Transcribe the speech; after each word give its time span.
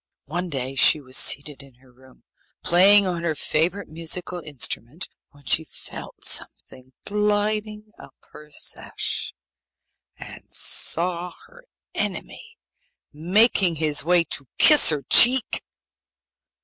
One 0.25 0.49
day 0.49 0.73
she 0.73 0.99
was 0.99 1.15
seated 1.15 1.61
in 1.61 1.75
her 1.75 1.91
room, 1.91 2.23
playing 2.63 3.05
on 3.05 3.21
her 3.21 3.35
favourite 3.35 3.87
musical 3.87 4.39
instrument, 4.39 5.07
when 5.29 5.45
she 5.45 5.63
felt 5.63 6.23
something 6.23 6.93
gliding 7.05 7.91
up 7.99 8.15
her 8.31 8.49
sash, 8.49 9.31
and 10.17 10.49
saw 10.49 11.31
her 11.45 11.65
enemy 11.93 12.57
making 13.13 13.75
his 13.75 14.03
way 14.03 14.23
to 14.23 14.47
kiss 14.57 14.89
her 14.89 15.03
cheek. 15.03 15.61